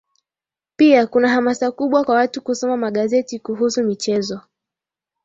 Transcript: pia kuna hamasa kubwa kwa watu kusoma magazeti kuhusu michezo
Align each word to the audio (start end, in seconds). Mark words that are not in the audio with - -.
pia 0.77 1.07
kuna 1.07 1.29
hamasa 1.29 1.71
kubwa 1.71 2.03
kwa 2.03 2.15
watu 2.15 2.41
kusoma 2.41 2.77
magazeti 2.77 3.39
kuhusu 3.39 3.83
michezo 3.83 4.41